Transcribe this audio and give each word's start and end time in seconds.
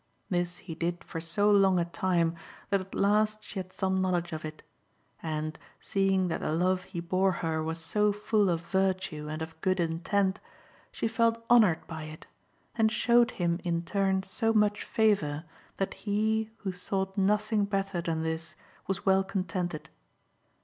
This 0.31 0.57
he 0.57 0.73
did 0.73 1.03
for 1.03 1.21
so 1.21 1.51
long 1.51 1.77
a 1.77 1.85
time 1.85 2.33
that 2.71 2.81
at 2.81 2.95
last 2.95 3.43
she 3.43 3.59
had 3.59 3.71
some 3.71 4.01
knowledge 4.01 4.33
of 4.33 4.43
it; 4.43 4.63
and, 5.21 5.59
seeing 5.79 6.27
that 6.27 6.41
the 6.41 6.51
love 6.51 6.85
he 6.85 6.99
bore 6.99 7.33
her 7.45 7.61
was 7.61 7.77
so 7.77 8.11
full 8.11 8.49
of 8.49 8.61
virtue 8.61 9.27
and 9.29 9.43
of 9.43 9.61
good 9.61 9.79
intent, 9.79 10.39
she 10.91 11.07
felt 11.07 11.45
honoured 11.51 11.85
by 11.85 12.05
it, 12.05 12.25
and 12.75 12.91
showed 12.91 13.29
him 13.29 13.59
in 13.63 13.83
turn 13.83 14.23
so 14.23 14.51
much 14.51 14.83
favour 14.83 15.43
that 15.77 15.93
he, 15.93 16.49
who 16.61 16.71
sought 16.71 17.15
nothing 17.15 17.65
better 17.65 18.01
than 18.01 18.23
this, 18.23 18.55
was 18.87 19.05
well 19.05 19.23
contented. 19.23 19.91